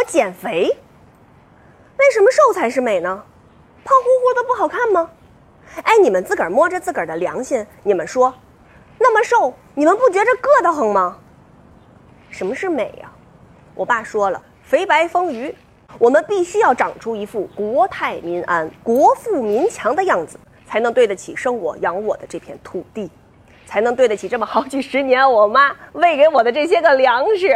[0.00, 0.74] 我减肥，
[1.98, 3.22] 为什么瘦才是美呢？
[3.84, 5.10] 胖乎乎的不好看吗？
[5.82, 7.66] 哎，你们自个儿摸着自个儿的良心。
[7.82, 8.32] 你们说，
[8.98, 11.18] 那么瘦，你们不觉着硌得慌吗？
[12.30, 13.12] 什么是美呀？
[13.74, 15.54] 我爸说了，肥白丰腴。
[15.98, 23.10] 我们必须要长出一副国泰民安、国富民强的样子，才能对得起生我养我的这片土地，
[23.66, 25.30] 才能对得起这么好几十年。
[25.30, 27.54] 我妈喂给我的这些个粮食。